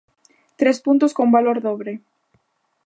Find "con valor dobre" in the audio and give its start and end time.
1.17-1.93